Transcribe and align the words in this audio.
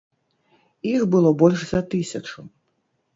Іх 0.91 1.01
было 1.15 1.33
больш 1.41 1.59
за 1.73 1.81
тысячу. 1.91 2.47